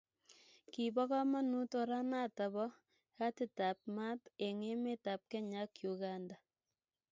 [0.71, 2.65] Kibo komonut oranato bo
[3.17, 6.35] katitap mat eng emet ab Kenya ak Uganda